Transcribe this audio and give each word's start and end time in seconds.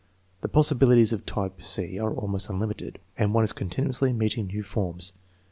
The 0.41 0.47
possibilities 0.49 1.13
of 1.13 1.27
type 1.27 1.61
c 1.61 1.99
are 1.99 2.11
almost 2.11 2.49
unlimited, 2.49 2.97
and 3.19 3.35
one 3.35 3.43
is 3.43 3.53
continually 3.53 4.11
meeting 4.13 4.47
new 4.47 4.63
forms. 4.63 5.13